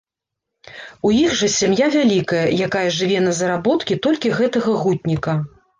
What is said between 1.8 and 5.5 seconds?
вялікая, якая жыве на заработкі толькі гэтага гутніка.